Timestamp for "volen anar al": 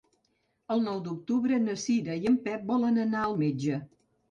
2.73-3.39